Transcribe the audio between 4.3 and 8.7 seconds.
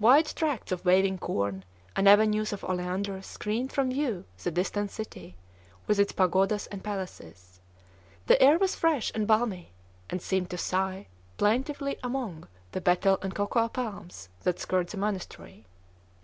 the distant city, with its pagodas and palaces. The air